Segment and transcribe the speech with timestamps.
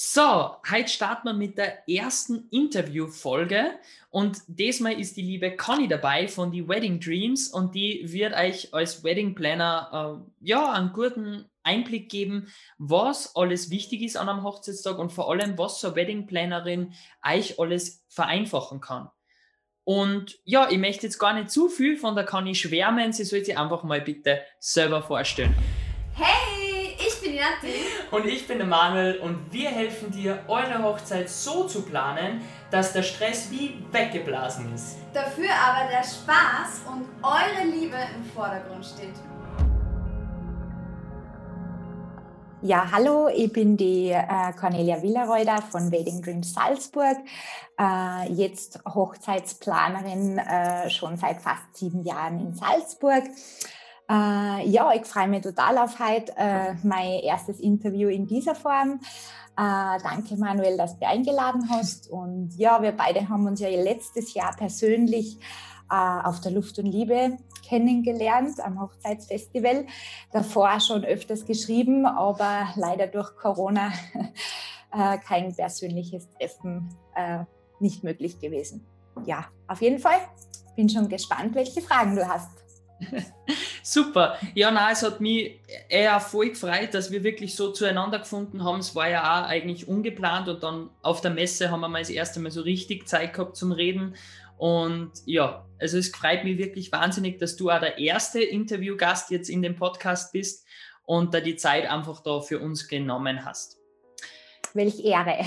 [0.00, 3.72] So, heute starten wir mit der ersten Interviewfolge
[4.10, 8.72] und diesmal ist die liebe Conny dabei von die Wedding Dreams und die wird euch
[8.72, 12.46] als Wedding Planner äh, ja einen guten Einblick geben,
[12.78, 16.94] was alles wichtig ist an einem Hochzeitstag und vor allem, was so Wedding Plannerin
[17.28, 19.10] euch alles vereinfachen kann.
[19.82, 23.44] Und ja, ich möchte jetzt gar nicht zu viel von der Conny schwärmen, sie soll
[23.44, 25.56] sich einfach mal bitte selber vorstellen.
[26.14, 26.58] Hey!
[27.28, 27.42] bin die
[28.10, 32.94] Und ich bin der Manuel und wir helfen dir, eure Hochzeit so zu planen, dass
[32.94, 34.96] der Stress wie weggeblasen ist.
[35.12, 39.14] Dafür aber der Spaß und eure Liebe im Vordergrund steht.
[42.62, 47.18] Ja, hallo, ich bin die äh, Cornelia Villareuder von Wedding Dreams Salzburg,
[47.78, 53.22] äh, jetzt Hochzeitsplanerin äh, schon seit fast sieben Jahren in Salzburg.
[54.10, 59.00] Äh, ja, ich freue mich total auf heute, äh, mein erstes Interview in dieser Form.
[59.56, 62.08] Äh, danke, Manuel, dass du eingeladen hast.
[62.08, 65.36] Und ja, wir beide haben uns ja letztes Jahr persönlich
[65.90, 67.36] äh, auf der Luft und Liebe
[67.68, 69.84] kennengelernt am Hochzeitsfestival.
[70.32, 73.92] Davor schon öfters geschrieben, aber leider durch Corona
[74.92, 77.40] äh, kein persönliches Treffen äh,
[77.78, 78.86] nicht möglich gewesen.
[79.26, 80.18] Ja, auf jeden Fall
[80.76, 82.50] bin schon gespannt, welche Fragen du hast.
[83.90, 84.36] Super.
[84.54, 88.80] Ja, nein, es hat mich eher voll gefreut, dass wir wirklich so zueinander gefunden haben.
[88.80, 92.10] Es war ja auch eigentlich ungeplant und dann auf der Messe haben wir mal das
[92.10, 94.14] erste Mal so richtig Zeit gehabt zum Reden.
[94.58, 99.48] Und ja, also es freut mich wirklich wahnsinnig, dass du auch der erste Interviewgast jetzt
[99.48, 100.66] in dem Podcast bist
[101.06, 103.78] und da die Zeit einfach da für uns genommen hast.
[104.74, 105.46] Welch Ehre.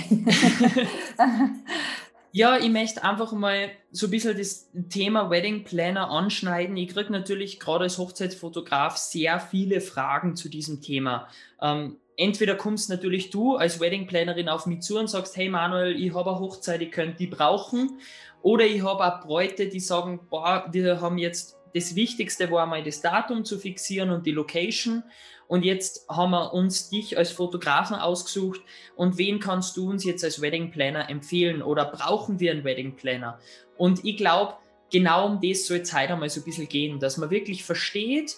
[2.34, 6.78] Ja, ich möchte einfach mal so ein bisschen das Thema Wedding Planner anschneiden.
[6.78, 11.28] Ich kriege natürlich gerade als Hochzeitsfotograf sehr viele Fragen zu diesem Thema.
[11.60, 15.94] Ähm, entweder kommst natürlich du als Wedding Plannerin auf mich zu und sagst, hey Manuel,
[15.94, 17.98] ich habe eine Hochzeit, ich könnte die brauchen.
[18.40, 22.82] Oder ich habe auch Bräute, die sagen, boah, wir haben jetzt das Wichtigste war mal
[22.82, 25.02] das Datum zu fixieren und die Location.
[25.48, 28.60] Und jetzt haben wir uns dich als Fotografen ausgesucht.
[28.96, 31.62] Und wen kannst du uns jetzt als Wedding Planner empfehlen?
[31.62, 33.38] Oder brauchen wir einen Wedding Planner?
[33.76, 34.54] Und ich glaube,
[34.90, 38.36] genau um das soll es heute einmal so ein bisschen gehen, dass man wirklich versteht,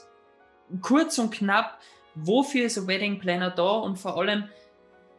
[0.81, 1.79] kurz und knapp,
[2.15, 4.49] wofür ist ein Wedding Planner da und vor allem,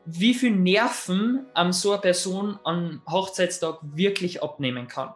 [0.06, 5.14] wie viel Nerven an so eine Person am Hochzeitstag wirklich abnehmen kann.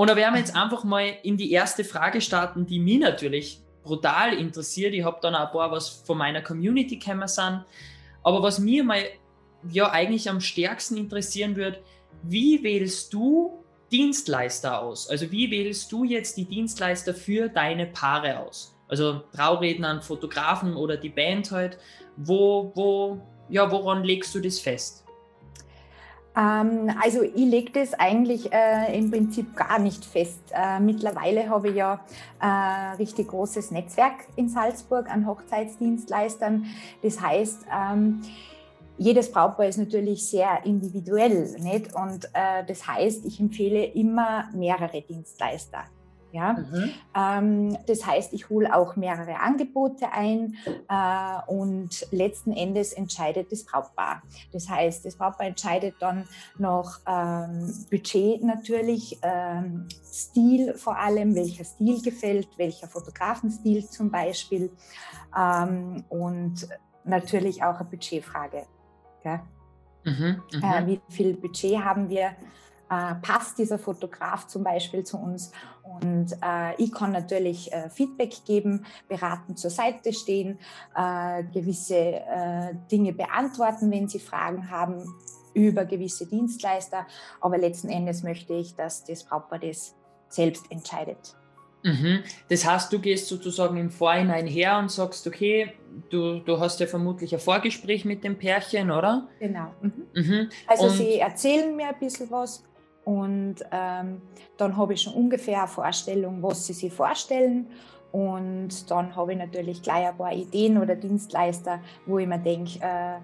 [0.00, 3.60] Und da werden wir jetzt einfach mal in die erste Frage starten, die mich natürlich
[3.82, 4.94] brutal interessiert.
[4.94, 7.66] Ich habe dann auch ein paar, was von meiner Community gekommen sind.
[8.22, 9.02] Aber was mir mal
[9.70, 11.82] ja eigentlich am stärksten interessieren wird,
[12.22, 13.62] wie wählst du
[13.92, 15.06] Dienstleister aus?
[15.10, 18.74] Also wie wählst du jetzt die Dienstleister für deine Paare aus?
[18.88, 21.76] Also Traurednern, Fotografen oder die Band halt.
[22.16, 25.04] Wo, wo, ja, woran legst du das fest?
[26.40, 30.40] Ähm, also ich lege das eigentlich äh, im Prinzip gar nicht fest.
[30.52, 32.00] Äh, mittlerweile habe ich ja
[32.38, 36.66] ein äh, richtig großes Netzwerk in Salzburg an Hochzeitsdienstleistern.
[37.02, 38.22] Das heißt, ähm,
[38.96, 41.56] jedes Brautpaar ist natürlich sehr individuell.
[41.60, 41.94] Nicht?
[41.94, 45.84] Und äh, das heißt, ich empfehle immer mehrere Dienstleister.
[46.32, 46.54] Ja?
[46.54, 46.90] Mhm.
[47.16, 50.56] Ähm, das heißt, ich hole auch mehrere Angebote ein
[50.88, 54.22] äh, und letzten Endes entscheidet das Brautpaar.
[54.52, 56.26] Das heißt, das Brautpaar entscheidet dann
[56.58, 64.70] nach ähm, Budget natürlich, ähm, Stil vor allem, welcher Stil gefällt, welcher Fotografenstil zum Beispiel
[65.36, 66.68] ähm, und
[67.04, 68.66] natürlich auch eine Budgetfrage.
[70.04, 70.86] Mhm, äh, mhm.
[70.86, 72.32] wie viel Budget haben wir?
[72.90, 75.52] Äh, passt dieser Fotograf zum Beispiel zu uns.
[75.82, 80.58] Und äh, ich kann natürlich äh, Feedback geben, beratend zur Seite stehen,
[80.96, 85.04] äh, gewisse äh, Dinge beantworten, wenn Sie Fragen haben
[85.54, 87.06] über gewisse Dienstleister.
[87.40, 89.94] Aber letzten Endes möchte ich, dass das Brautpaar das
[90.28, 91.36] selbst entscheidet.
[91.82, 92.22] Mhm.
[92.48, 95.72] Das heißt, du gehst sozusagen im Vorhinein her und sagst, okay,
[96.10, 99.28] du, du hast ja vermutlich ein Vorgespräch mit dem Pärchen, oder?
[99.38, 99.72] Genau.
[99.80, 100.06] Mhm.
[100.14, 100.48] Mhm.
[100.66, 102.64] Also und sie erzählen mir ein bisschen was
[103.10, 104.22] und ähm,
[104.56, 107.66] dann habe ich schon ungefähr eine Vorstellung, was sie sich vorstellen.
[108.12, 112.78] Und dann habe ich natürlich gleich ein paar Ideen oder Dienstleister, wo ich mir denke,
[112.80, 113.18] äh,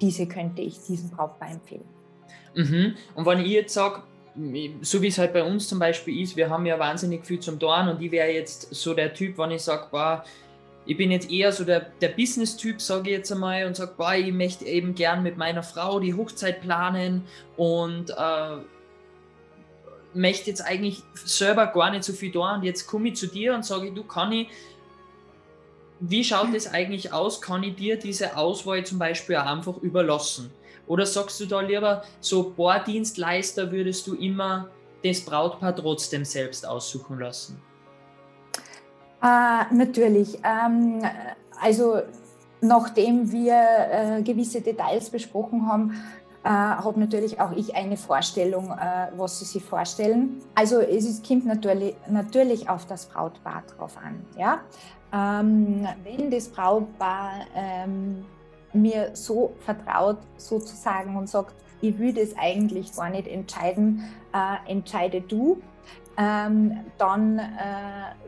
[0.00, 1.84] diese könnte ich diesem Brautpaar empfehlen.
[2.54, 2.94] Mhm.
[3.14, 4.02] Und wenn ich jetzt sage,
[4.80, 7.58] so wie es halt bei uns zum Beispiel ist, wir haben ja wahnsinnig viel zum
[7.58, 10.24] Dorn und ich wäre jetzt so der Typ, wenn ich sage, boah,
[10.86, 14.14] ich bin jetzt eher so der, der Business-Typ, sage ich jetzt einmal, und sage, boah,
[14.14, 17.24] ich möchte eben gern mit meiner Frau die Hochzeit planen
[17.58, 18.56] und äh,
[20.14, 23.54] möchte jetzt eigentlich selber gar nicht so viel da und jetzt komme ich zu dir
[23.54, 24.48] und sage, du kann ich,
[26.00, 27.40] wie schaut das eigentlich aus?
[27.40, 30.50] Kann ich dir diese Auswahl zum Beispiel auch einfach überlassen?
[30.86, 34.68] Oder sagst du da lieber, so Bohrdienstleister würdest du immer
[35.04, 37.62] das Brautpaar trotzdem selbst aussuchen lassen?
[39.22, 40.38] Äh, natürlich.
[40.44, 41.02] Ähm,
[41.60, 42.02] also
[42.60, 45.94] nachdem wir äh, gewisse Details besprochen haben,
[46.44, 50.42] äh, habe natürlich auch ich eine Vorstellung, äh, was Sie sich vorstellen.
[50.54, 54.24] Also es ist, kommt natürlich, natürlich auf das Brautpaar drauf an.
[54.36, 54.60] Ja?
[55.12, 58.24] Ähm, wenn das Brautpaar ähm,
[58.72, 65.20] mir so vertraut sozusagen und sagt, ich würde es eigentlich gar nicht entscheiden, äh, entscheide
[65.20, 65.60] du,
[66.16, 67.42] ähm, dann äh,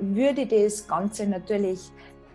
[0.00, 1.90] würde das Ganze natürlich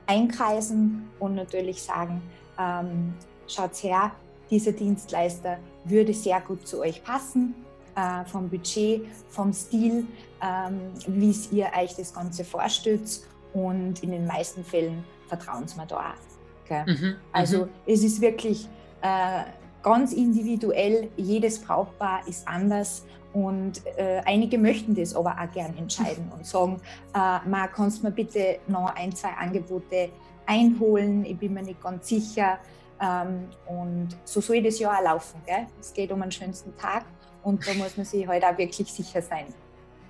[0.08, 2.22] einkreisen und natürlich sagen,
[2.58, 3.14] ähm,
[3.48, 4.12] schaut her,
[4.50, 7.56] dieser Dienstleister würde sehr gut zu euch passen,
[7.96, 10.06] äh, vom Budget, vom Stil,
[10.42, 13.22] ähm, wie es ihr euch das Ganze vorstellt
[13.54, 16.86] und in den meisten Fällen vertrauen sie mir da auch.
[16.86, 18.68] Mhm, mhm, also es ist wirklich
[19.02, 19.44] äh,
[19.82, 26.32] ganz individuell, jedes Brautpaar ist anders und äh, einige möchten das aber auch gern entscheiden
[26.36, 26.80] und sagen,
[27.14, 30.10] äh, Ma, kannst du mir bitte noch ein, zwei Angebote
[30.46, 32.60] einholen, ich bin mir nicht ganz sicher.
[33.02, 35.42] Ähm, und so soll das ja auch laufen.
[35.46, 35.68] Gell?
[35.80, 37.06] Es geht um einen schönsten Tag
[37.44, 39.54] und da muss man sich halt auch wirklich sicher sein.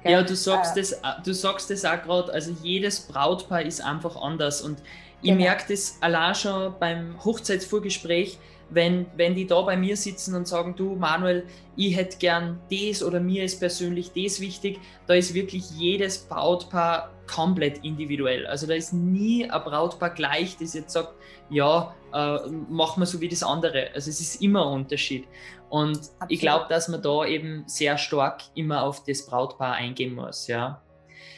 [0.03, 0.13] Gell?
[0.13, 3.81] Ja, du sagst, äh, das, äh, du sagst das auch gerade, also jedes Brautpaar ist
[3.81, 4.81] einfach anders und
[5.21, 5.43] ich genau.
[5.43, 8.39] merke das allein schon beim Hochzeitsvorgespräch,
[8.71, 11.45] wenn, wenn die da bei mir sitzen und sagen, du Manuel,
[11.75, 17.11] ich hätte gern das oder mir ist persönlich das wichtig, da ist wirklich jedes Brautpaar
[17.27, 18.45] komplett individuell.
[18.47, 21.13] Also da ist nie ein Brautpaar gleich, das jetzt sagt,
[21.49, 22.37] ja, äh,
[22.69, 23.89] machen wir so wie das andere.
[23.93, 25.27] Also es ist immer ein Unterschied.
[25.69, 26.31] Und Absolut.
[26.31, 30.81] ich glaube, dass man da eben sehr stark immer auf das Brautpaar eingehen muss, ja.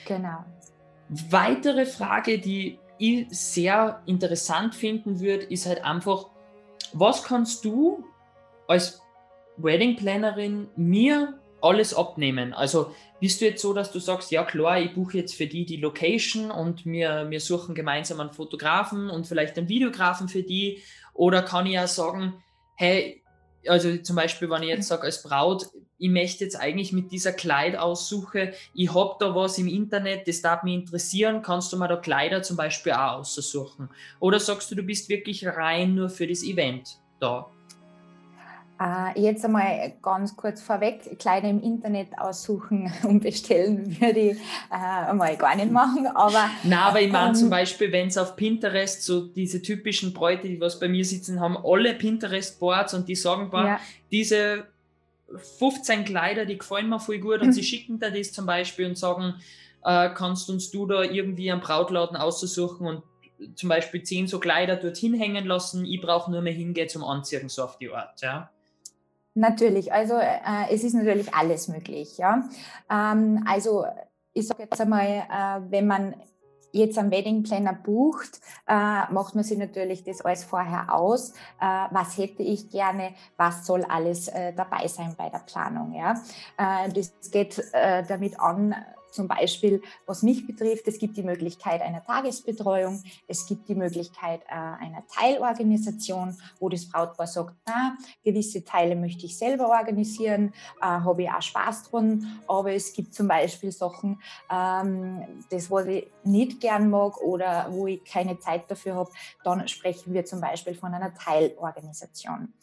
[0.06, 0.46] Genau.
[1.10, 6.28] Weitere Frage, die ich sehr interessant finden würde, ist halt einfach,
[6.94, 8.06] was kannst du
[8.68, 9.02] als
[9.58, 12.54] Wedding Plannerin mir alles abnehmen?
[12.54, 15.66] Also bist du jetzt so, dass du sagst, ja klar, ich buche jetzt für die
[15.66, 20.82] die Location und wir, wir suchen gemeinsam einen Fotografen und vielleicht einen Videografen für die?
[21.14, 22.44] Oder kann ich ja sagen,
[22.76, 23.21] hey,
[23.68, 25.68] also zum Beispiel, wenn ich jetzt sage als Braut,
[25.98, 30.64] ich möchte jetzt eigentlich mit dieser Kleidaussuche, ich habe da was im Internet, das darf
[30.64, 33.90] mich interessieren, kannst du mir da Kleider zum Beispiel auch aussuchen?
[34.20, 37.52] Oder sagst du, du bist wirklich rein nur für das Event da?
[38.84, 44.38] Uh, jetzt einmal ganz kurz vorweg, Kleider im Internet aussuchen und bestellen würde ich
[44.72, 46.08] uh, mal gar nicht machen.
[46.08, 50.14] Aber, Na, aber ich meine um, zum Beispiel, wenn es auf Pinterest so diese typischen
[50.14, 53.80] Bräute, die was bei mir sitzen, haben alle Pinterest-Boards und die sagen, boah, ja.
[54.12, 54.64] diese
[55.60, 57.52] 15 Kleider, die gefallen mir voll gut und mhm.
[57.54, 59.36] sie schicken da das zum Beispiel und sagen,
[59.86, 63.04] äh, kannst uns du da irgendwie einen Brautladen aussuchen und
[63.56, 67.48] zum Beispiel 10 so Kleider dorthin hängen lassen, ich brauche nur mehr hingehen zum Anziehen,
[67.48, 68.50] so auf die Art, ja.
[69.34, 70.40] Natürlich, also äh,
[70.72, 72.44] es ist natürlich alles möglich, ja.
[72.90, 73.86] Ähm, also
[74.34, 76.16] ich sage jetzt einmal, äh, wenn man
[76.74, 81.32] jetzt einen Wedding Planner bucht, äh, macht man sich natürlich das alles vorher aus.
[81.60, 83.14] Äh, was hätte ich gerne?
[83.38, 85.94] Was soll alles äh, dabei sein bei der Planung?
[85.94, 86.14] Ja?
[86.58, 88.76] Äh, das geht äh, damit an,
[89.12, 94.42] zum Beispiel, was mich betrifft, es gibt die Möglichkeit einer Tagesbetreuung, es gibt die Möglichkeit
[94.48, 100.86] äh, einer Teilorganisation, wo das Brautpaar sagt, na, gewisse Teile möchte ich selber organisieren, äh,
[100.86, 106.08] habe ich auch Spaß dran, aber es gibt zum Beispiel Sachen, ähm, das, was ich
[106.24, 109.12] nicht gern mag oder wo ich keine Zeit dafür habe,
[109.44, 112.54] dann sprechen wir zum Beispiel von einer Teilorganisation.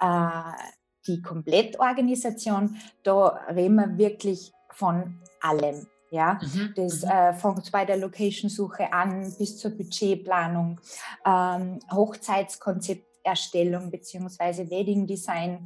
[0.00, 0.52] Äh,
[1.06, 5.86] die Komplettorganisation, da reden wir wirklich von allem.
[6.12, 6.74] Ja, mhm.
[6.76, 7.08] das mhm.
[7.08, 10.78] äh, fängt bei der Location-Suche an bis zur Budgetplanung,
[11.24, 14.68] ähm, Hochzeitskonzepterstellung bzw.
[14.68, 15.64] Wedding Design,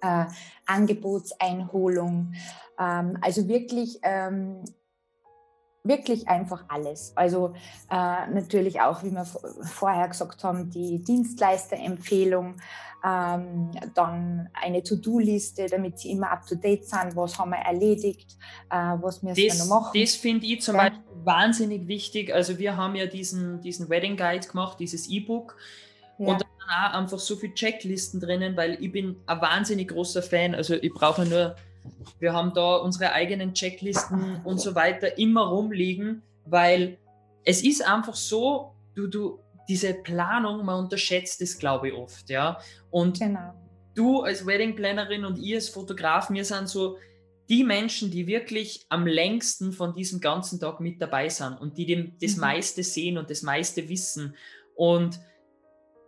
[0.00, 0.24] äh,
[0.66, 2.32] Angebotseinholung.
[2.76, 4.64] Ähm, also wirklich, ähm,
[5.88, 7.12] wirklich einfach alles.
[7.14, 7.54] Also
[7.90, 12.56] äh, natürlich auch, wie wir vorher gesagt haben, die Dienstleisterempfehlung,
[13.04, 18.36] ähm, dann eine To-Do-Liste, damit sie immer up-to-date sind, was haben wir erledigt,
[18.70, 20.00] äh, was müssen das, wir noch machen.
[20.00, 20.82] Das finde ich zum ja.
[20.82, 22.34] Beispiel wahnsinnig wichtig.
[22.34, 25.56] Also wir haben ja diesen, diesen Wedding Guide gemacht, dieses E-Book.
[26.18, 26.28] Ja.
[26.28, 30.22] Und da sind auch einfach so viele Checklisten drinnen, weil ich bin ein wahnsinnig großer
[30.22, 30.54] Fan.
[30.54, 31.54] Also ich brauche nur,
[32.18, 36.98] wir haben da unsere eigenen Checklisten und so weiter immer rumliegen, weil
[37.44, 42.58] es ist einfach so, du, du, diese Planung, man unterschätzt es, glaube ich, oft, ja.
[42.90, 43.54] Und genau.
[43.94, 46.98] du als Wedding Plannerin und ich als Fotograf, wir sind so
[47.48, 51.86] die Menschen, die wirklich am längsten von diesem ganzen Tag mit dabei sind und die
[51.86, 52.40] dem, das mhm.
[52.40, 54.34] meiste sehen und das meiste wissen.
[54.74, 55.20] Und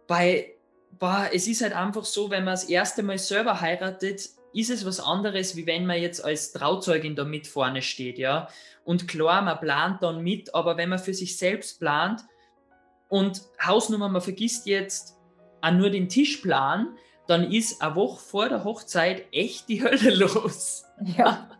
[0.09, 0.59] bei
[0.99, 4.85] boah, es ist halt einfach so, wenn man das erste Mal selber heiratet, ist es
[4.85, 8.49] was anderes, wie wenn man jetzt als Trauzeugin da mit vorne steht, ja.
[8.85, 12.23] Und klar, man plant dann mit, aber wenn man für sich selbst plant
[13.09, 15.17] und Hausnummer, man vergisst jetzt
[15.61, 16.97] auch nur den Tischplan,
[17.27, 20.85] dann ist eine Woche vor der Hochzeit echt die Hölle los.
[21.17, 21.51] Ja.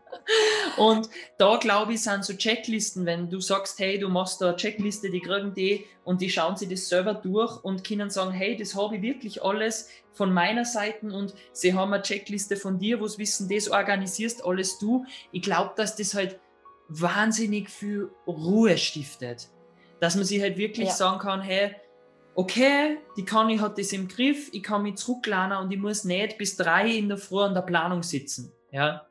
[0.79, 1.09] Und
[1.39, 5.11] da glaube ich, sind so Checklisten, wenn du sagst, hey, du machst da eine Checkliste,
[5.11, 8.75] die kriegen die und die schauen sich das selber durch und können sagen, hey, das
[8.75, 13.07] habe ich wirklich alles von meiner Seite und sie haben eine Checkliste von dir, wo
[13.07, 15.05] sie wissen, das organisierst alles du.
[15.33, 16.39] Ich glaube, dass das halt
[16.89, 19.49] wahnsinnig viel Ruhe stiftet.
[20.01, 20.95] Dass man sich halt wirklich ja.
[20.95, 21.75] sagen kann, hey,
[22.35, 26.05] okay, die kann ich hat das im Griff, ich kann mich zurücklernen und ich muss
[26.05, 28.53] nicht bis drei in der Früh an der Planung sitzen.
[28.71, 29.08] Ja.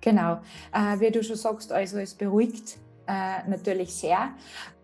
[0.00, 0.40] Genau.
[0.72, 4.30] Äh, wie du schon sagst, also es beruhigt äh, natürlich sehr.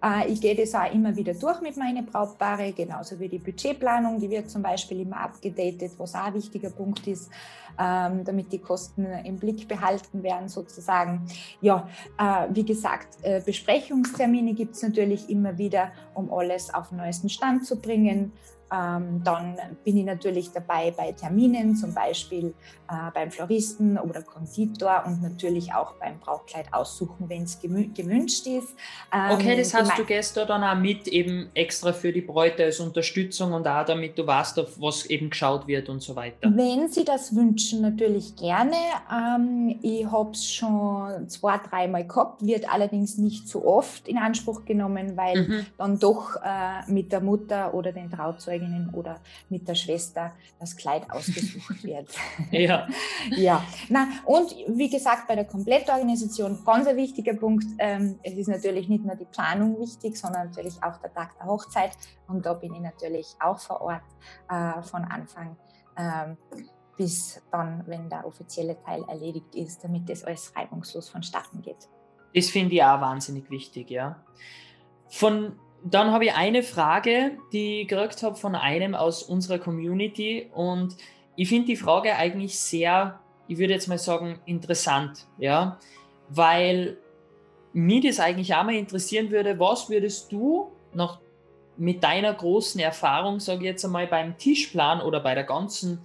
[0.03, 4.19] Äh, ich gehe das auch immer wieder durch mit meinen Brautpaare, genauso wie die Budgetplanung,
[4.19, 7.31] die wird zum Beispiel immer abgedatet, was auch ein wichtiger Punkt ist,
[7.79, 11.27] ähm, damit die Kosten im Blick behalten werden sozusagen.
[11.61, 11.89] Ja,
[12.19, 17.29] äh, wie gesagt, äh, Besprechungstermine gibt es natürlich immer wieder, um alles auf den neuesten
[17.29, 18.33] Stand zu bringen.
[18.73, 22.55] Ähm, dann bin ich natürlich dabei bei Terminen, zum Beispiel
[22.89, 28.75] äh, beim Floristen oder Konditor und natürlich auch beim Brautkleid aussuchen, wenn es gewünscht ist.
[29.13, 30.05] Ähm, okay, das heißt, du
[30.41, 34.27] da dann auch mit eben extra für die Bräute als Unterstützung und auch damit du
[34.27, 36.51] weißt, auf was eben geschaut wird und so weiter.
[36.55, 38.77] Wenn sie das wünschen, natürlich gerne.
[39.13, 44.65] Ähm, ich habe es schon zwei, dreimal gehabt, wird allerdings nicht so oft in Anspruch
[44.65, 45.67] genommen, weil mhm.
[45.77, 50.77] dann doch äh, mit der Mutter oder den Trauzeugen Trauzeuginnen oder mit der Schwester das
[50.77, 52.09] Kleid ausgesucht wird.
[52.51, 52.87] ja.
[53.31, 53.65] ja.
[53.89, 57.67] Na, und wie gesagt, bei der Komplettorganisation ganz ein wichtiger Punkt.
[57.79, 61.47] Ähm, es ist natürlich nicht nur die Planung wichtig, sondern natürlich auch der Tag der
[61.47, 61.93] Hochzeit.
[62.29, 64.03] Und da bin ich natürlich auch vor Ort
[64.49, 65.57] äh, von Anfang.
[65.97, 66.37] Ähm,
[66.97, 71.89] bis dann, wenn der offizielle Teil erledigt ist, damit das alles reibungslos vonstatten geht.
[72.35, 74.23] Das finde ich auch wahnsinnig wichtig, ja.
[75.09, 80.51] Von dann habe ich eine Frage, die ich gekriegt habe von einem aus unserer Community.
[80.55, 80.97] Und
[81.37, 85.79] ich finde die Frage eigentlich sehr, ich würde jetzt mal sagen, interessant, ja,
[86.29, 86.99] weil
[87.73, 91.21] mich das eigentlich auch mal interessieren würde, was würdest du noch
[91.77, 96.03] mit deiner großen Erfahrung, sage ich jetzt einmal, beim Tischplan oder bei der ganzen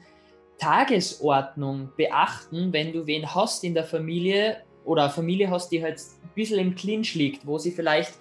[0.57, 5.99] Tagesordnung beachten, wenn du wen hast in der Familie oder eine Familie hast, die halt
[5.99, 8.13] ein bisschen im Clinch liegt, wo sie vielleicht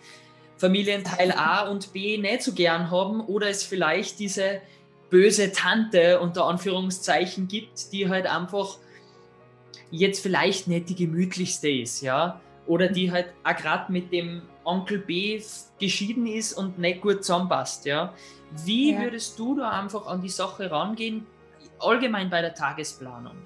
[0.58, 4.60] Familienteil A und B nicht so gern haben oder es vielleicht diese
[5.10, 8.78] böse Tante unter Anführungszeichen gibt, die halt einfach
[9.90, 14.98] jetzt vielleicht nicht die gemütlichste ist, ja, oder die halt auch gerade mit dem Onkel
[14.98, 15.40] B
[15.78, 18.12] geschieden ist und nicht gut zusammenpasst, ja.
[18.64, 19.00] Wie ja.
[19.00, 21.26] würdest du da einfach an die Sache rangehen,
[21.78, 23.36] allgemein bei der Tagesplanung?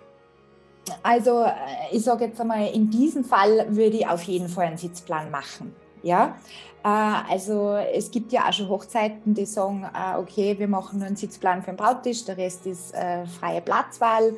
[1.03, 1.53] Also äh,
[1.93, 5.75] ich sage jetzt einmal, in diesem Fall würde ich auf jeden Fall einen Sitzplan machen.
[6.03, 6.39] Ja,
[6.89, 11.17] also es gibt ja auch schon Hochzeiten, die sagen, äh, okay, wir machen nur einen
[11.17, 14.35] Sitzplan für den Brauttisch, der Rest ist äh, freie Platzwahl.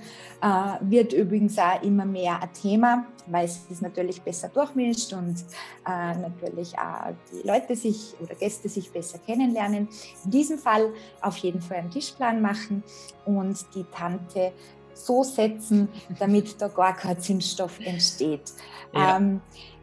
[0.80, 5.36] Wird übrigens auch immer mehr ein Thema, weil es ist natürlich besser durchmischt und
[5.84, 9.88] natürlich auch die Leute sich oder Gäste sich besser kennenlernen.
[10.24, 12.82] In diesem Fall auf jeden Fall einen Tischplan machen
[13.24, 14.52] und die Tante
[14.94, 18.52] so setzen, damit da gar kein Zinsstoff entsteht.
[18.92, 19.16] Ja.
[19.16, 19.40] Ähm,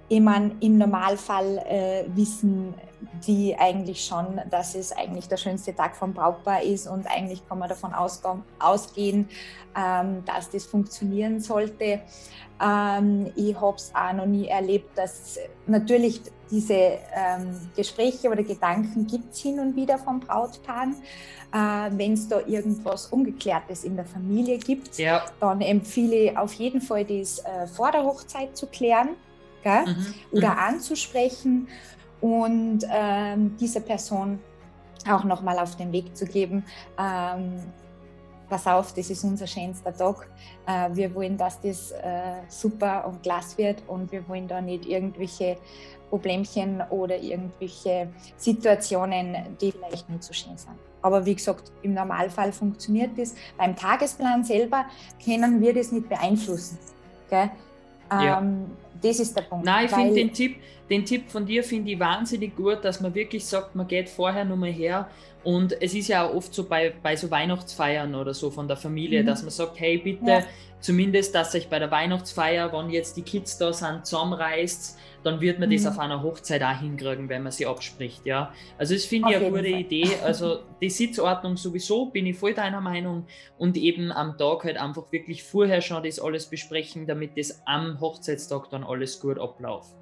[0.09, 2.73] ich meine, im Normalfall äh, wissen
[3.25, 7.59] die eigentlich schon, dass es eigentlich der schönste Tag vom Brautpaar ist und eigentlich kann
[7.59, 9.29] man davon ausgehen,
[9.77, 12.01] ähm, dass das funktionieren sollte.
[12.61, 19.07] Ähm, ich habe es auch noch nie erlebt, dass natürlich diese ähm, Gespräche oder Gedanken
[19.07, 20.87] gibt es hin und wieder vom Brautpaar.
[21.53, 25.23] Äh, Wenn es da irgendwas Ungeklärtes in der Familie gibt, ja.
[25.39, 29.09] dann empfehle ich auf jeden Fall, das äh, vor der Hochzeit zu klären?
[29.65, 30.13] Mhm.
[30.31, 30.59] oder mhm.
[30.59, 31.67] anzusprechen
[32.21, 34.39] und ähm, dieser Person
[35.09, 36.63] auch nochmal auf den Weg zu geben.
[36.97, 37.61] Ähm,
[38.49, 40.29] pass auf, das ist unser schönster Tag.
[40.67, 44.85] Äh, wir wollen, dass das äh, super und klasse wird und wir wollen da nicht
[44.85, 45.57] irgendwelche
[46.09, 50.75] Problemchen oder irgendwelche Situationen, die vielleicht nicht so schön sind.
[51.01, 53.35] Aber wie gesagt, im Normalfall funktioniert das.
[53.57, 54.85] Beim Tagesplan selber
[55.23, 56.77] können wir das nicht beeinflussen.
[57.29, 57.51] Gell?
[58.11, 58.39] Ja.
[58.39, 58.65] Ähm,
[59.01, 59.65] das ist der Punkt.
[59.65, 60.57] Nein, ich finde den Tipp,
[60.89, 64.43] den Tipp von dir finde ich wahnsinnig gut, dass man wirklich sagt, man geht vorher
[64.43, 65.07] nochmal her.
[65.43, 68.75] Und es ist ja auch oft so bei, bei so Weihnachtsfeiern oder so von der
[68.75, 69.27] Familie, mhm.
[69.27, 70.43] dass man sagt, hey, bitte, ja.
[70.79, 75.59] Zumindest, dass sich bei der Weihnachtsfeier, wenn jetzt die Kids da sind, zusammenreißt, dann wird
[75.59, 75.73] man mhm.
[75.73, 78.53] das auf einer Hochzeit auch hinkriegen, wenn man sie abspricht, ja.
[78.77, 79.79] Also das finde ich eine gute Fall.
[79.79, 80.09] Idee.
[80.23, 83.25] Also die Sitzordnung sowieso, bin ich voll deiner Meinung
[83.57, 87.99] und eben am Tag halt einfach wirklich vorher schon das alles besprechen, damit das am
[87.99, 89.95] Hochzeitstag dann alles gut abläuft.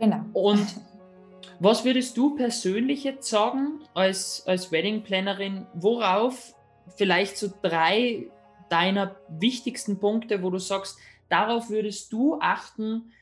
[0.00, 0.24] Genau.
[0.32, 0.66] Und
[1.60, 6.54] was würdest du persönlich jetzt sagen als, als Wedding-Plannerin, worauf
[6.96, 8.28] vielleicht so drei
[8.74, 13.12] deiner wichtigsten Punkte, wo du sagst, darauf würdest du achten,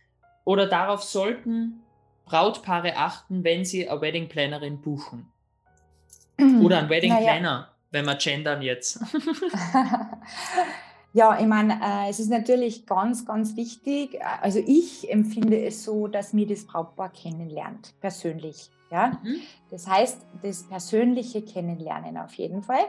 [0.44, 1.82] oder darauf sollten
[2.24, 5.30] Brautpaare achten, wenn sie eine Wedding Plannerin buchen?
[6.62, 7.32] Oder ein Wedding naja.
[7.32, 8.98] Planner, wenn wir gendern jetzt.
[11.12, 14.18] ja, ich meine, äh, es ist natürlich ganz, ganz wichtig.
[14.40, 18.70] Also ich empfinde es so, dass mir das Brautpaar kennenlernt, persönlich.
[18.90, 19.20] Ja?
[19.22, 19.42] Mhm.
[19.70, 22.86] Das heißt, das persönliche Kennenlernen auf jeden Fall.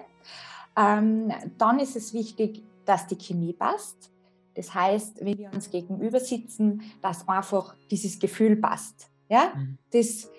[0.77, 4.11] Ähm, dann ist es wichtig, dass die Chemie passt.
[4.55, 9.09] Das heißt, wenn wir uns gegenüber sitzen, dass einfach dieses Gefühl passt.
[9.29, 9.77] Ja, mhm.
[9.91, 10.29] das,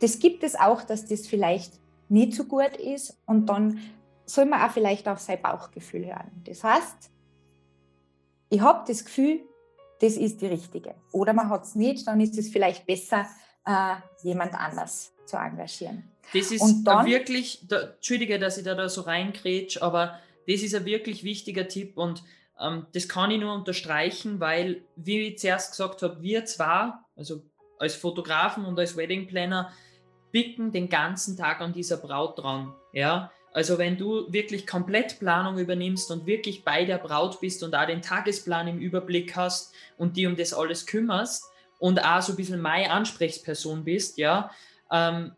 [0.00, 3.80] das gibt es auch, dass das vielleicht nicht so gut ist und dann
[4.24, 6.42] soll man auch vielleicht auf sein Bauchgefühl hören.
[6.44, 7.10] Das heißt,
[8.48, 9.40] ich habe das Gefühl,
[10.00, 10.94] das ist die richtige.
[11.12, 13.26] Oder man hat es nicht, dann ist es vielleicht besser,
[13.64, 16.10] äh, jemand anders zu engagieren.
[16.32, 20.18] Das ist dann, wirklich, da, Entschuldige, dass ich da, da so reingrätsch, aber
[20.48, 22.22] das ist ein wirklich wichtiger Tipp und
[22.60, 27.42] ähm, das kann ich nur unterstreichen, weil, wie ich zuerst gesagt habe, wir zwar, also
[27.78, 29.72] als Fotografen und als Wedding Planner,
[30.32, 32.74] bicken den ganzen Tag an dieser Braut dran.
[32.92, 33.30] Ja?
[33.52, 37.86] Also wenn du wirklich komplett Planung übernimmst und wirklich bei der Braut bist und auch
[37.86, 41.44] den Tagesplan im Überblick hast und die um das alles kümmerst
[41.78, 44.50] und auch so ein bisschen meine Ansprechperson bist, ja,
[44.90, 45.32] ähm,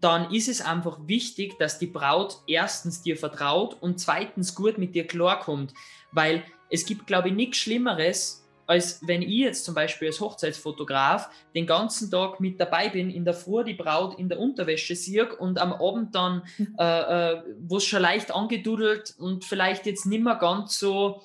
[0.00, 4.94] dann ist es einfach wichtig, dass die Braut erstens dir vertraut und zweitens gut mit
[4.96, 5.72] dir klarkommt.
[6.10, 11.30] Weil es gibt, glaube ich, nichts Schlimmeres, als wenn ich jetzt zum Beispiel als Hochzeitsfotograf
[11.54, 15.32] den ganzen Tag mit dabei bin, in der Früh die Braut in der Unterwäsche sehe
[15.36, 16.42] und am Abend dann,
[16.78, 21.22] äh, äh, wo es schon leicht angedudelt und vielleicht jetzt nicht mehr ganz so,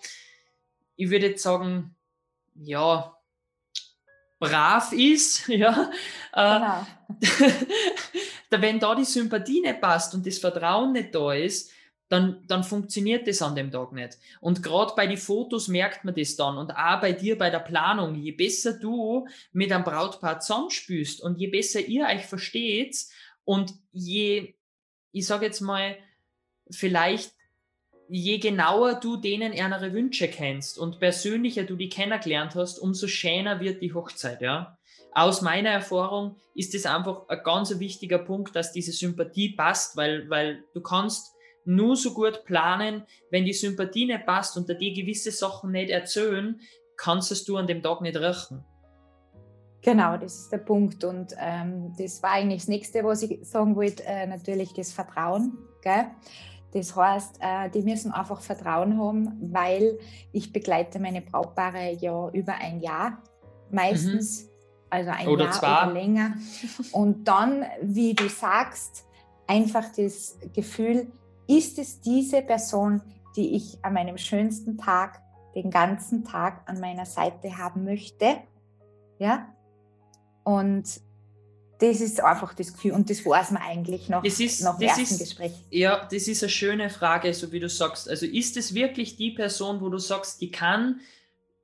[0.95, 1.96] ich würde jetzt sagen,
[2.53, 3.15] ja,
[4.39, 5.91] brav ist, ja,
[6.33, 6.87] äh, genau.
[8.61, 11.71] wenn da die Sympathie nicht passt und das Vertrauen nicht da ist,
[12.07, 14.17] dann, dann funktioniert das an dem Tag nicht.
[14.41, 16.57] Und gerade bei den Fotos merkt man das dann.
[16.57, 21.37] Und auch bei dir bei der Planung, je besser du mit einem Brautpaar zusammenspülst und
[21.37, 22.97] je besser ihr euch versteht
[23.45, 24.55] und je,
[25.11, 25.97] ich sage jetzt mal,
[26.71, 27.31] vielleicht
[28.09, 33.59] je genauer du denen ihre Wünsche kennst und persönlicher du die kennengelernt hast, umso schöner
[33.59, 34.77] wird die Hochzeit, ja.
[35.13, 40.29] Aus meiner Erfahrung ist es einfach ein ganz wichtiger Punkt, dass diese Sympathie passt, weil,
[40.29, 41.33] weil du kannst
[41.65, 46.59] nur so gut planen, wenn die Sympathie nicht passt und die gewisse Sachen nicht erzählen,
[46.95, 48.63] kannst es du an dem Tag nicht rechnen.
[49.81, 51.03] Genau, das ist der Punkt.
[51.03, 55.57] Und ähm, das war eigentlich das Nächste, was ich sagen wollte, äh, natürlich das Vertrauen.
[55.81, 56.07] Gell?
[56.72, 59.98] Das heißt, äh, die müssen einfach Vertrauen haben, weil
[60.32, 63.24] ich begleite meine Brautpaare ja über ein Jahr
[63.72, 64.50] meistens, mhm.
[64.90, 65.84] also ein oder Jahr zwei.
[65.84, 66.34] oder länger.
[66.92, 69.05] Und dann, wie du sagst,
[69.48, 71.12] einfach das Gefühl,
[71.48, 73.01] ist es diese Person,
[73.36, 75.22] die ich an meinem schönsten Tag,
[75.55, 78.38] den ganzen Tag an meiner Seite haben möchte?
[79.18, 79.48] Ja?
[80.44, 81.01] Und
[81.79, 84.89] das ist einfach das Gefühl und das weiß man eigentlich noch das ist, nach dem
[84.89, 85.53] ersten ist, Gespräch.
[85.70, 88.09] Ja, das ist eine schöne Frage, so wie du sagst.
[88.09, 91.00] Also ist es wirklich die Person, wo du sagst, die kann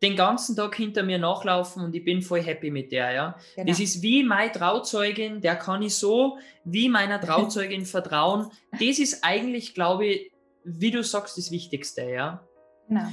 [0.01, 3.36] den ganzen Tag hinter mir nachlaufen und ich bin voll happy mit der, ja.
[3.56, 3.67] Genau.
[3.67, 8.49] Das ist wie meine Trauzeugin, der kann ich so wie meiner Trauzeugin vertrauen.
[8.71, 10.32] Das ist eigentlich, glaube ich,
[10.63, 12.45] wie du sagst, das Wichtigste, ja.
[12.88, 13.08] Genau.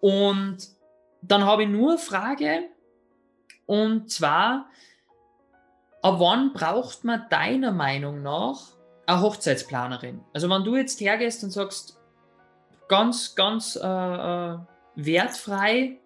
[0.00, 0.58] Und
[1.22, 2.64] dann habe ich nur eine Frage,
[3.66, 4.70] und zwar,
[6.02, 8.60] ab wann braucht man deiner Meinung nach
[9.06, 10.20] eine Hochzeitsplanerin?
[10.32, 12.00] Also wenn du jetzt hergehst und sagst,
[12.88, 14.58] ganz, ganz äh, äh
[14.98, 15.98] wertfrei,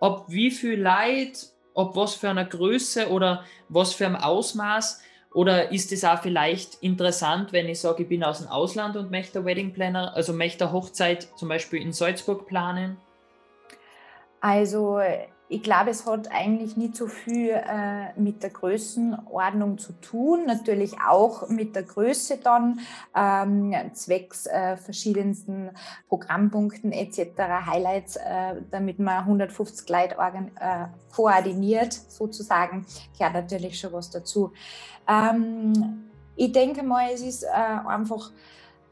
[0.00, 5.02] ob wie viel Leid, ob was für eine Größe oder was für ein Ausmaß.
[5.34, 9.10] Oder ist es auch vielleicht interessant, wenn ich sage, ich bin aus dem Ausland und
[9.10, 12.96] möchte Wedding Planner, also möchte eine Hochzeit zum Beispiel in Salzburg planen?
[14.40, 15.00] Also
[15.50, 20.96] ich glaube, es hat eigentlich nicht so viel äh, mit der Größenordnung zu tun, natürlich
[21.00, 22.80] auch mit der Größe dann,
[23.16, 25.70] ähm, zwecks äh, verschiedensten
[26.08, 27.30] Programmpunkten etc.,
[27.66, 30.16] Highlights, äh, damit man 150 Leute
[30.60, 32.84] äh, koordiniert sozusagen,
[33.16, 34.52] gehört natürlich schon was dazu.
[35.08, 36.04] Ähm,
[36.36, 38.30] ich denke mal, es ist äh, einfach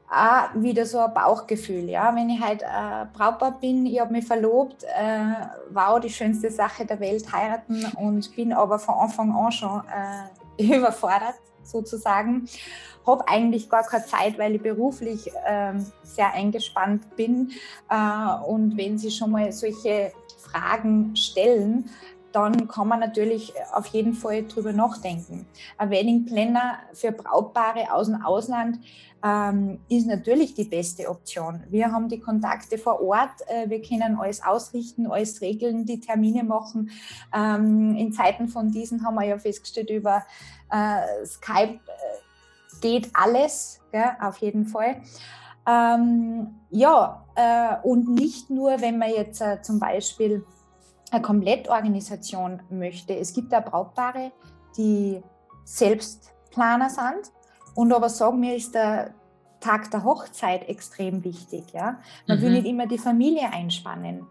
[0.08, 1.88] auch wieder so ein Bauchgefühl.
[1.88, 2.14] Ja?
[2.14, 6.86] Wenn ich halt äh, Brautpaar bin, ich habe mich verlobt, äh, wow, die schönste Sache
[6.86, 9.82] der Welt, heiraten und bin aber von Anfang an schon
[10.58, 12.48] äh, überfordert sozusagen.
[13.06, 17.52] Habe eigentlich gar keine Zeit, weil ich beruflich äh, sehr eingespannt bin.
[17.88, 21.88] Äh, und wenn Sie schon mal solche Fragen stellen,
[22.36, 25.46] dann kann man natürlich auf jeden Fall drüber nachdenken.
[25.78, 28.78] Ein Wedding Planner für Brautpaare aus dem Ausland
[29.24, 31.64] ähm, ist natürlich die beste Option.
[31.70, 36.44] Wir haben die Kontakte vor Ort, äh, wir können alles ausrichten, alles regeln, die Termine
[36.44, 36.90] machen.
[37.34, 40.22] Ähm, in Zeiten von diesen haben wir ja festgestellt, über
[40.70, 45.00] äh, Skype äh, geht alles, gell, auf jeden Fall.
[45.66, 50.44] Ähm, ja, äh, und nicht nur, wenn man jetzt äh, zum Beispiel
[51.10, 53.16] eine Komplettorganisation möchte.
[53.16, 54.32] Es gibt da Brautpaare,
[54.76, 55.22] die
[55.64, 57.32] selbst Planer sind
[57.74, 59.14] und aber sagen, mir ist der
[59.60, 61.64] Tag der Hochzeit extrem wichtig.
[61.72, 62.00] Ja?
[62.26, 62.42] Man mhm.
[62.42, 64.26] will nicht immer die Familie einspannen.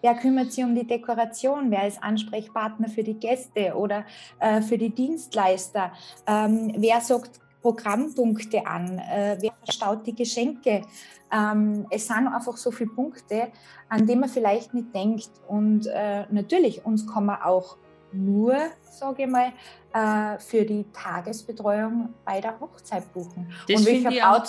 [0.00, 1.70] Wer kümmert sich um die Dekoration?
[1.70, 4.04] Wer ist Ansprechpartner für die Gäste oder
[4.40, 5.92] äh, für die Dienstleister?
[6.26, 8.98] Ähm, wer sagt Programmpunkte an?
[8.98, 10.82] Äh, wer verstaut die Geschenke?
[11.30, 13.48] Ähm, es sind einfach so viele Punkte,
[13.90, 15.30] an die man vielleicht nicht denkt.
[15.46, 17.76] Und äh, natürlich, uns man auch
[18.12, 19.52] nur, sage ich mal,
[19.92, 23.52] äh, für die Tagesbetreuung bei der Hochzeit buchen.
[23.68, 24.48] Das und welcher Braut,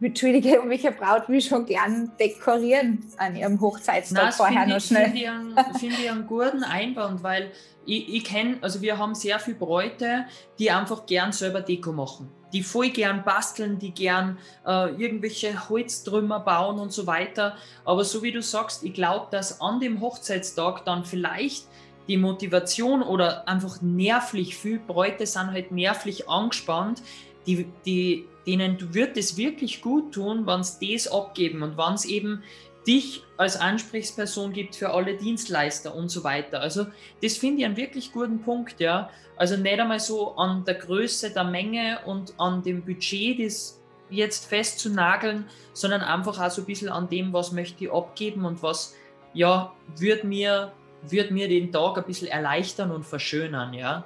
[0.00, 5.04] Entschuldige, und welcher Braut will schon gern dekorieren an ihrem Hochzeitstag Nein, vorher noch schnell?
[5.04, 7.50] Finde ich, einen, find ich einen guten Einwand, weil
[7.84, 10.26] ich, ich kenne, also wir haben sehr viele Bräute,
[10.58, 16.40] die einfach gern selber Deko machen die voll gern basteln, die gern äh, irgendwelche Holztrümmer
[16.40, 17.56] bauen und so weiter.
[17.84, 21.66] Aber so wie du sagst, ich glaube, dass an dem Hochzeitstag dann vielleicht
[22.08, 27.02] die Motivation oder einfach nervlich, viel Bräute sind halt nervlich angespannt,
[27.46, 32.04] die, die, denen wird es wirklich gut tun, wenn sie das abgeben und wenn es
[32.04, 32.42] eben
[32.86, 36.60] dich als Ansprechperson gibt für alle Dienstleister und so weiter.
[36.60, 36.86] Also
[37.22, 39.10] das finde ich einen wirklich guten Punkt, ja.
[39.36, 44.46] Also nicht einmal so an der Größe der Menge und an dem Budget, das jetzt
[44.46, 48.94] festzunageln, sondern einfach auch so ein bisschen an dem, was möchte ich abgeben und was,
[49.32, 54.04] ja, wird mir, wird mir den Tag ein bisschen erleichtern und verschönern, ja.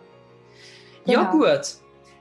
[1.04, 1.22] Genau.
[1.22, 1.60] Ja, gut.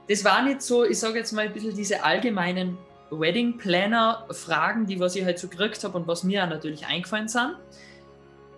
[0.08, 2.78] Das waren jetzt so, ich sage jetzt mal ein bisschen diese allgemeinen
[3.10, 6.86] Wedding Planner Fragen, die was ich halt so gekriegt habe und was mir auch natürlich
[6.86, 7.56] eingefallen sind.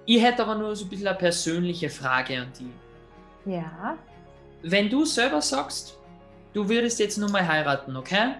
[0.07, 3.51] Ich hätte aber nur so ein bisschen eine persönliche Frage an die.
[3.51, 3.97] Ja.
[4.63, 5.99] Wenn du selber sagst,
[6.53, 8.35] du würdest jetzt nur mal heiraten, okay?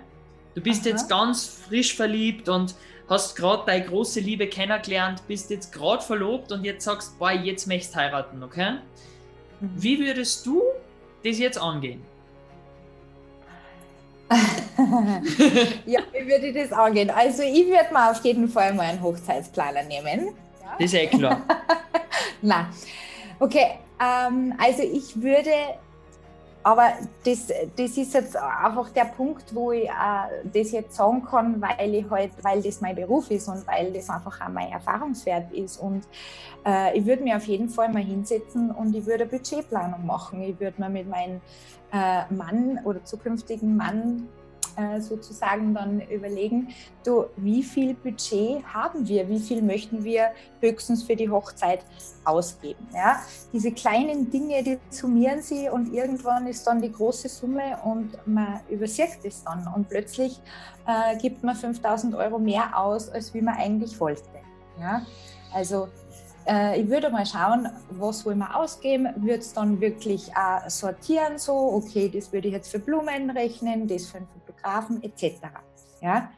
[0.55, 0.91] Du bist Aha.
[0.91, 2.75] jetzt ganz frisch verliebt und
[3.09, 7.67] hast gerade deine große Liebe kennengelernt, bist jetzt gerade verlobt und jetzt sagst, boah, jetzt
[7.67, 8.79] möchtest du heiraten, okay?
[9.61, 9.71] Mhm.
[9.77, 10.63] Wie würdest du
[11.25, 12.03] das jetzt angehen?
[15.87, 17.11] ja, wie würde das angehen?
[17.11, 20.35] Also ich würde mal auf jeden Fall mal einen Hochzeitsplaner nehmen.
[20.63, 20.77] Ja?
[20.79, 21.43] Das ist eh klar.
[22.43, 22.69] Na,
[23.41, 23.79] okay.
[24.01, 25.51] Ähm, also ich würde,
[26.69, 26.93] aber
[27.25, 29.91] das, das ist jetzt einfach der Punkt, wo ich äh,
[30.53, 34.11] das jetzt sagen kann, weil ich halt, weil das mein Beruf ist und weil das
[34.11, 35.79] einfach auch mein Erfahrungswert ist.
[35.79, 36.03] Und
[36.67, 40.43] äh, ich würde mir auf jeden Fall mal hinsetzen und ich würde eine Budgetplanung machen.
[40.43, 41.41] Ich würde mir mit meinem
[41.91, 44.29] äh, Mann oder zukünftigen Mann
[44.79, 46.69] äh, sozusagen dann überlegen,
[47.05, 51.85] du, wie viel Budget haben wir, wie viel möchten wir höchstens für die Hochzeit
[52.25, 52.87] ausgeben.
[52.95, 53.21] Ja?
[53.53, 58.61] Diese kleinen Dinge, die summieren sie und irgendwann ist dann die große Summe und man
[58.69, 60.41] übersieht es dann und plötzlich
[60.87, 64.23] äh, gibt man 5000 Euro mehr aus, als wie man eigentlich wollte.
[64.81, 65.03] Ja?
[65.53, 65.89] Also
[66.47, 71.37] äh, ich würde mal schauen, was wollen wir ausgeben, würde es dann wirklich auch sortieren,
[71.37, 75.41] so, okay, das würde ich jetzt für Blumen rechnen, das für einen Fotografen etc.
[76.01, 76.31] Ja,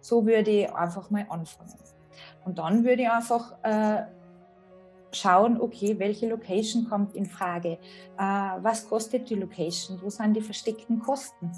[0.00, 1.74] so würde ich einfach mal anfangen.
[2.44, 4.04] Und dann würde ich einfach äh,
[5.12, 7.78] schauen, okay, welche Location kommt in Frage,
[8.16, 8.22] äh,
[8.62, 11.50] was kostet die Location, wo sind die versteckten Kosten,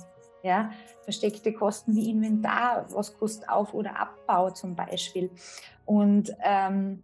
[0.42, 0.70] ja,
[1.02, 5.30] versteckte Kosten wie Inventar, was kostet Auf- oder Abbau zum Beispiel.
[5.84, 7.02] Und ähm,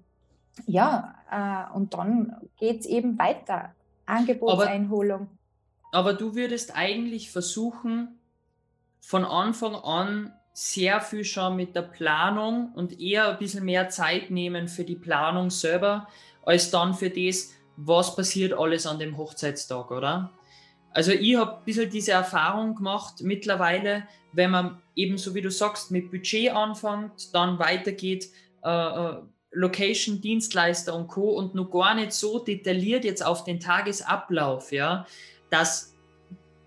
[0.66, 3.74] ja, äh, und dann geht es eben weiter.
[4.06, 5.28] Angebotseinholung.
[5.90, 8.18] Aber, aber du würdest eigentlich versuchen,
[9.06, 14.32] von Anfang an sehr viel schon mit der Planung und eher ein bisschen mehr Zeit
[14.32, 16.08] nehmen für die Planung selber,
[16.44, 20.32] als dann für das, was passiert alles an dem Hochzeitstag, oder?
[20.90, 25.52] Also ich habe ein bisschen diese Erfahrung gemacht mittlerweile, wenn man eben so wie du
[25.52, 28.26] sagst mit Budget anfängt, dann weitergeht
[28.64, 29.18] äh, äh,
[29.52, 31.30] Location, Dienstleister und Co.
[31.30, 35.06] und nur gar nicht so detailliert jetzt auf den Tagesablauf, ja,
[35.48, 35.95] dass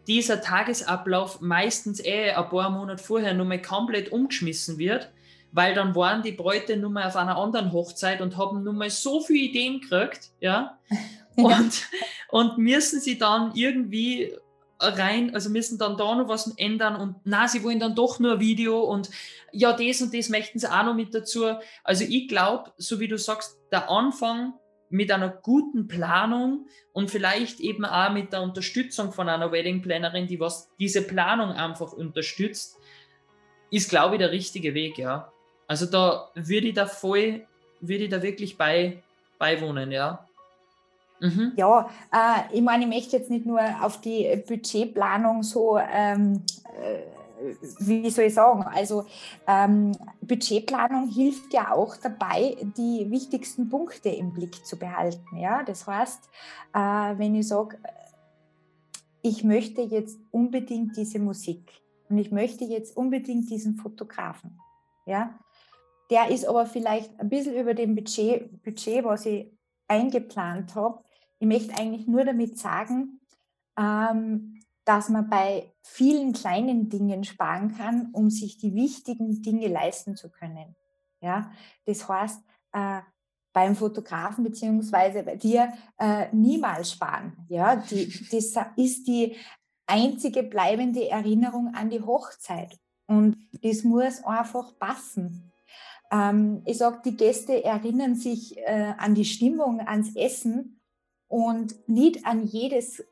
[0.10, 5.12] dieser Tagesablauf meistens eh ein paar Monate vorher nur mal komplett umgeschmissen wird,
[5.52, 8.89] weil dann waren die Bräute nur mal auf einer anderen Hochzeit und haben nur mal
[8.89, 10.80] so viele Ideen gekriegt, ja,
[11.36, 11.88] und,
[12.30, 14.34] und müssen sie dann irgendwie
[14.80, 18.34] rein, also müssen dann da noch was ändern und na, sie wollen dann doch nur
[18.34, 19.12] ein Video und
[19.52, 21.45] ja, das und das möchten sie auch noch mit dazu.
[21.84, 24.54] Also ich glaube, so wie du sagst, der Anfang
[24.89, 30.28] mit einer guten Planung und vielleicht eben auch mit der Unterstützung von einer Wedding Plannerin,
[30.28, 32.78] die was diese Planung einfach unterstützt,
[33.71, 35.32] ist, glaube ich, der richtige Weg, ja.
[35.67, 37.45] Also da würde ich da voll,
[37.80, 39.04] würde ich da wirklich bei,
[39.38, 40.25] beiwohnen, ja.
[41.19, 41.54] Mhm.
[41.56, 46.43] Ja, äh, ich meine, ich möchte jetzt nicht nur auf die Budgetplanung so, ähm,
[46.82, 47.18] äh,
[47.80, 49.06] wie soll ich sagen, also
[49.47, 55.38] ähm, Budgetplanung hilft ja auch dabei, die wichtigsten Punkte im Blick zu behalten.
[55.38, 55.63] Ja?
[55.63, 56.30] Das heißt,
[56.73, 57.78] äh, wenn ich sage,
[59.21, 61.71] ich möchte jetzt unbedingt diese Musik
[62.10, 64.60] und ich möchte jetzt unbedingt diesen Fotografen,
[65.06, 65.38] ja,
[66.10, 69.52] der ist aber vielleicht ein bisschen über dem Budget, Budget was ich
[69.88, 71.04] eingeplant habe,
[71.39, 73.19] ich möchte eigentlich nur damit sagen,
[73.78, 74.59] ähm,
[74.89, 80.32] dass man bei vielen kleinen Dingen sparen kann, um sich die wichtigen Dinge leisten zu
[80.32, 80.75] können.
[81.21, 81.52] Ja,
[81.86, 82.41] das heißt,
[82.73, 83.02] äh,
[83.54, 87.38] beim Fotografen beziehungsweise bei dir äh, niemals sparen.
[87.49, 89.36] Ja, die, das ist die
[89.86, 92.75] einzige bleibende Erinnerung an die Hochzeit.
[93.06, 95.52] Und das muss einfach passen.
[96.10, 100.82] Ähm, ich sage, die Gäste erinnern sich äh, an die Stimmung, ans Essen
[101.28, 103.04] und nicht an jedes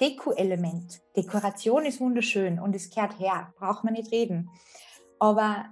[0.00, 1.00] Deko-Element.
[1.16, 4.50] Dekoration ist wunderschön und es kehrt her, braucht man nicht reden.
[5.18, 5.66] Aber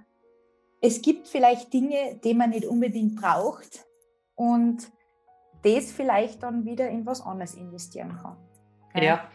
[0.81, 3.85] es gibt vielleicht Dinge, die man nicht unbedingt braucht
[4.35, 4.91] und
[5.63, 8.37] das vielleicht dann wieder in was anderes investieren kann.
[8.95, 9.03] Ja.
[9.03, 9.29] ja.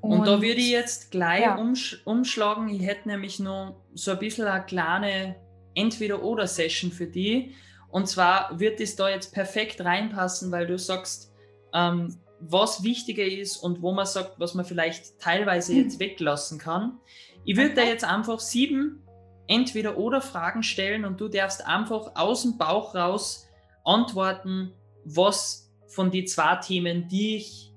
[0.00, 1.56] Und, und, da würde ich jetzt gleich ja.
[1.56, 2.68] umsch umschlagen.
[2.68, 5.36] Ich hätte nämlich nur so ein bisschen eine kleine
[5.74, 7.54] Entweder-Oder-Session für die.
[7.90, 11.32] Und zwar wird es da jetzt perfekt reinpassen, weil du sagst,
[11.72, 16.00] ähm, was wichtiger ist und wo man sagt, was man vielleicht teilweise jetzt hm.
[16.00, 16.98] weglassen kann.
[17.44, 17.82] Ich würde okay.
[17.82, 19.02] da jetzt einfach sieben
[19.46, 23.48] entweder oder Fragen stellen und du darfst einfach aus dem Bauch raus
[23.84, 24.72] antworten,
[25.04, 27.72] was von den zwei Themen, die ich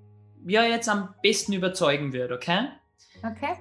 [0.45, 2.67] ja jetzt am besten überzeugen würde, okay?
[3.19, 3.57] Okay.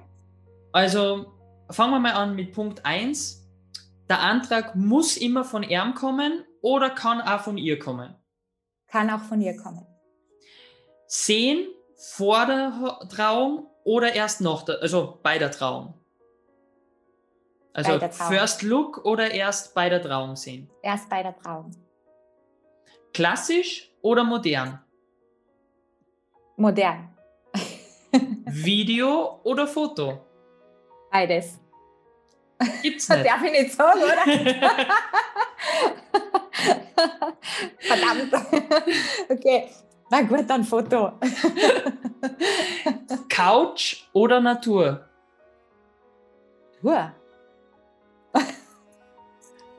[0.73, 1.31] Also
[1.69, 3.47] fangen wir mal an mit Punkt 1.
[4.09, 8.13] Der Antrag muss immer von ihm kommen oder kann auch von ihr kommen?
[8.87, 9.85] Kann auch von ihr kommen
[11.11, 11.67] sehen
[12.15, 15.93] vor der Trauung oder erst noch, der, also bei der Trauung?
[17.73, 18.11] Also Trauung.
[18.11, 20.69] First Look oder erst bei der Trauung sehen?
[20.81, 21.75] Erst bei der Trauung.
[23.13, 24.79] Klassisch oder modern?
[26.55, 27.09] Modern.
[28.45, 30.25] Video oder Foto?
[31.11, 31.59] Beides.
[32.81, 33.25] Gibt's nicht.
[33.25, 34.23] Darf ich nicht sagen, oder?
[37.79, 38.33] Verdammt.
[39.29, 39.69] Okay,
[40.11, 41.13] na gut, dann Foto.
[43.29, 45.07] Couch oder Natur?
[46.81, 47.13] Natur.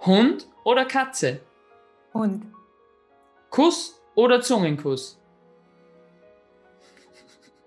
[0.05, 1.41] Hund oder Katze?
[2.15, 2.47] Hund.
[3.51, 5.19] Kuss oder Zungenkuss?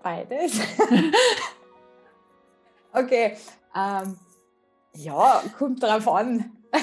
[0.02, 0.60] Beides.
[2.92, 3.36] okay.
[3.74, 4.18] Ähm,
[4.94, 6.52] ja, kommt drauf an.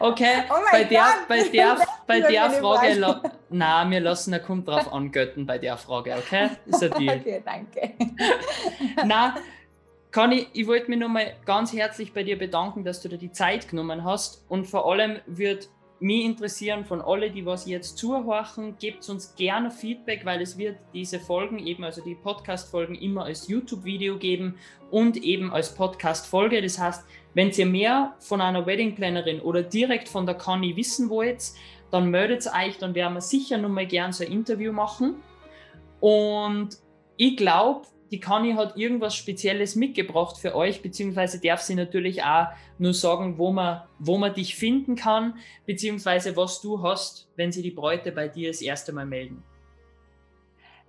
[0.00, 4.92] okay, oh bei, der, bei der, bei der Frage, na, wir lassen, er kommt drauf
[4.92, 6.50] an, Götten bei der Frage, okay?
[6.66, 7.18] Ist ein Deal.
[7.18, 7.94] Okay, danke.
[9.06, 9.36] na,
[10.10, 13.68] kann ich, wollte mich nochmal ganz herzlich bei dir bedanken, dass du dir die Zeit
[13.68, 15.68] genommen hast und vor allem wird
[16.00, 20.78] mich interessieren von alle, die was jetzt zuhören, gebt uns gerne Feedback, weil es wird
[20.94, 24.56] diese Folgen eben, also die Podcast-Folgen immer als YouTube-Video geben
[24.90, 26.62] und eben als Podcast-Folge.
[26.62, 31.52] Das heißt, wenn ihr mehr von einer Wedding-Plannerin oder direkt von der Conny wissen wollt,
[31.90, 35.16] dann meldet euch, dann werden wir sicher nochmal gern so ein Interview machen.
[36.00, 36.78] Und
[37.16, 42.48] ich glaube, die Conny hat irgendwas Spezielles mitgebracht für euch, beziehungsweise darf sie natürlich auch
[42.78, 45.34] nur sagen, wo man, wo man dich finden kann,
[45.66, 49.44] beziehungsweise was du hast, wenn sie die Bräute bei dir das erste Mal melden.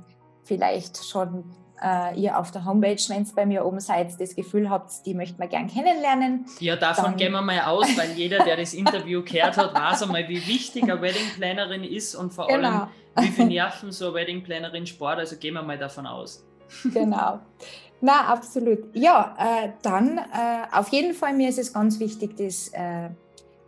[0.43, 1.43] vielleicht schon
[1.83, 5.13] äh, ihr auf der Homepage, wenn es bei mir oben seid, das Gefühl habt, die
[5.13, 6.45] möchten wir gern kennenlernen.
[6.59, 10.03] Ja, davon dann, gehen wir mal aus, weil jeder, der das Interview gehört hat, weiß
[10.03, 12.67] einmal, wie wichtig eine Wedding Plannerin ist und vor genau.
[12.69, 12.87] allem,
[13.17, 15.19] wie viel Nerven so eine Wedding Plannerin spart.
[15.19, 16.45] Also gehen wir mal davon aus.
[16.93, 17.39] Genau.
[18.01, 18.79] Na, absolut.
[18.93, 20.21] Ja, äh, dann äh,
[20.71, 23.09] auf jeden Fall, mir ist es ganz wichtig, das äh,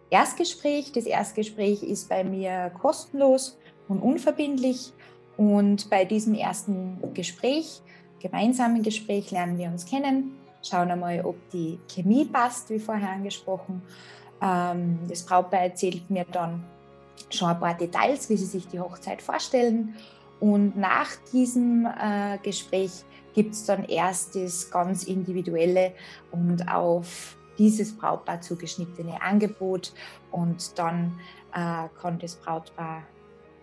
[0.09, 0.91] Erstgespräch.
[0.91, 4.93] Das Erstgespräch ist bei mir kostenlos und unverbindlich.
[5.37, 7.81] Und bei diesem ersten Gespräch
[8.19, 13.81] gemeinsamen Gespräch lernen wir uns kennen, schauen einmal, ob die Chemie passt, wie vorher angesprochen.
[14.41, 16.63] Ähm, das Brautpaar erzählt mir dann
[17.29, 19.95] schon ein paar Details, wie sie sich die Hochzeit vorstellen.
[20.39, 22.91] Und nach diesem äh, Gespräch
[23.33, 25.93] gibt es dann erst das ganz individuelle
[26.31, 29.93] und auf dieses Brautpaar zugeschnittene Angebot.
[30.31, 31.19] Und dann
[31.53, 33.03] äh, kann das Brautpaar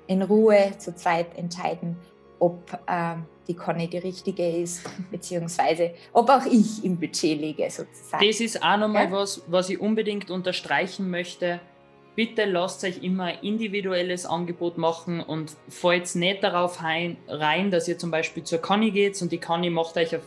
[0.06, 1.96] in Ruhe zu zweit entscheiden,
[2.38, 3.16] ob äh,
[3.48, 8.26] die Conny die richtige ist, beziehungsweise ob auch ich im Budget liege sozusagen.
[8.26, 9.12] Das ist auch nochmal ja?
[9.12, 11.60] was, was ich unbedingt unterstreichen möchte.
[12.14, 17.98] Bitte lasst euch immer ein individuelles Angebot machen und fallt nicht darauf rein, dass ihr
[17.98, 20.22] zum Beispiel zur Conny geht und die Conny macht euch ein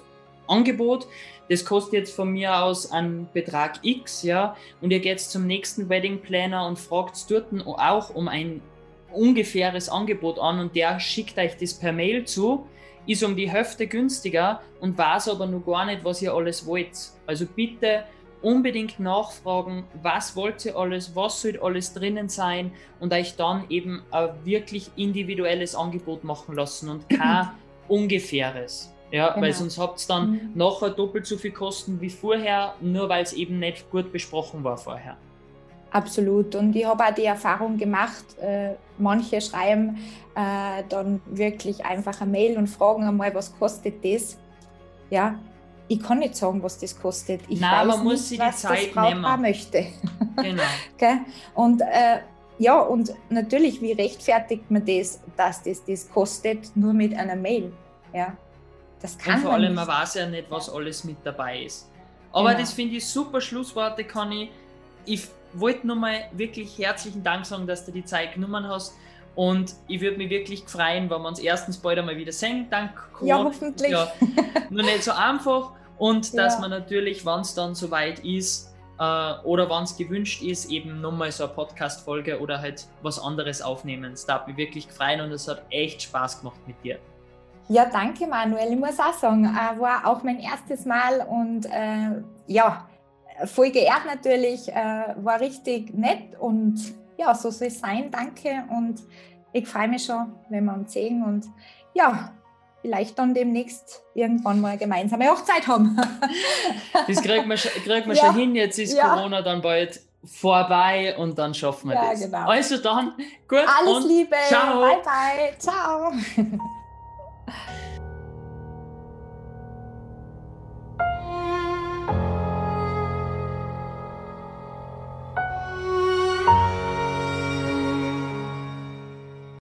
[0.47, 1.07] Angebot.
[1.49, 5.89] Das kostet jetzt von mir aus einen Betrag X, ja, und ihr geht zum nächsten
[5.89, 8.61] Wedding Planner und fragt dort auch um ein
[9.11, 12.67] ungefähres Angebot an und der schickt euch das per Mail zu
[13.09, 16.91] ist um die Hälfte günstiger und weiß aber noch gar nicht, was ihr alles wollt.
[17.25, 18.03] Also bitte
[18.43, 24.03] unbedingt nachfragen, was wollt ihr alles, was soll alles drinnen sein und euch dann eben
[24.11, 27.49] ein wirklich individuelles Angebot machen lassen und kein
[27.87, 28.93] ungefähres.
[29.11, 29.47] Ja, genau.
[29.47, 30.51] weil sonst habt ihr dann mhm.
[30.53, 34.77] nachher doppelt so viel Kosten wie vorher, nur weil es eben nicht gut besprochen war
[34.77, 35.17] vorher.
[35.91, 36.55] Absolut.
[36.55, 39.97] Und ich habe auch die Erfahrung gemacht, äh, manche schreiben
[40.35, 44.37] äh, dann wirklich einfach eine Mail und fragen einmal, was kostet das?
[45.09, 45.39] Ja,
[45.87, 47.41] ich kann nicht sagen, was das kostet.
[47.49, 49.41] Ich Nein, weiß man muss sich die Zeit das nehmen.
[49.41, 49.85] möchte.
[50.41, 50.63] Genau.
[50.95, 51.17] okay?
[51.53, 52.19] Und äh,
[52.59, 57.73] ja, und natürlich, wie rechtfertigt man das, dass das das kostet, nur mit einer Mail?
[58.13, 58.37] Ja,
[59.01, 61.89] das kann und vor allem, man weiß ja nicht, was alles mit dabei ist.
[62.31, 62.61] Aber genau.
[62.61, 64.49] das finde ich super Schlussworte, kann ich.
[65.53, 68.93] Ich wollte nochmal wirklich herzlichen Dank sagen, dass du die Zeit genommen hast.
[69.35, 72.91] Und ich würde mich wirklich freuen, wenn wir uns erstens bald einmal wieder sehen, dank
[73.13, 73.37] Corona.
[73.37, 73.91] Ja, hoffentlich.
[73.91, 74.11] Ja,
[74.69, 75.71] nur nicht so einfach.
[75.97, 76.61] Und dass ja.
[76.61, 81.31] man natürlich, wenn es dann soweit ist äh, oder wenn es gewünscht ist, eben nochmal
[81.31, 84.11] so eine Podcast-Folge oder halt was anderes aufnehmen.
[84.11, 86.99] Das darf mich wirklich freuen und es hat echt Spaß gemacht mit dir.
[87.69, 88.73] Ja, danke Manuel.
[88.73, 92.87] Ich muss auch sagen, äh, war auch mein erstes Mal und äh, ja,
[93.45, 96.75] voll geehrt natürlich, äh, war richtig nett und
[97.17, 98.09] ja, so soll es sein.
[98.11, 99.01] Danke und
[99.51, 101.45] ich freue mich schon, wenn wir uns sehen und
[101.93, 102.31] ja,
[102.81, 105.99] vielleicht dann demnächst irgendwann mal eine gemeinsame Hochzeit haben.
[107.07, 108.25] das kriegt man, kriegt man ja.
[108.25, 108.55] schon hin.
[108.55, 109.15] Jetzt ist ja.
[109.15, 112.21] Corona dann bald vorbei und dann schaffen wir ja, das.
[112.21, 112.47] Genau.
[112.47, 113.13] Also dann,
[113.47, 113.65] gut.
[113.67, 114.35] Alles Liebe.
[114.47, 114.81] Ciao.
[114.81, 115.57] Bye, bye.
[115.57, 116.11] Ciao.